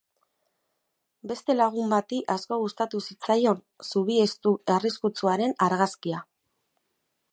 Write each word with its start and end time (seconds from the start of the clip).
Beste 1.31 1.55
lagun 1.57 1.93
bati 1.95 2.21
asko 2.35 2.57
gustatu 2.63 3.01
zitzaion 3.09 3.61
zubi 3.91 4.17
estu 4.25 4.55
arriskutsuaren 4.77 5.55
argazkia. 5.69 6.25